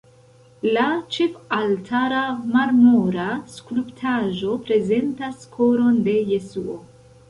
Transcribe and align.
La 0.77 0.85
ĉefaltara 1.15 2.23
marmora 2.57 3.29
skulptaĵo 3.59 4.59
prezentas 4.67 5.49
Koron 5.57 6.05
de 6.13 6.21
Jesuo. 6.37 6.85